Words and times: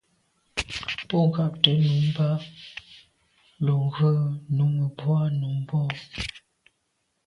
Bo 1.07 1.19
ghamt’é 1.33 1.73
nummb’a 1.85 2.29
lo 3.65 3.75
ghù 3.95 4.11
numebwô 4.55 5.17
num 5.39 5.57
bo. 5.67 5.79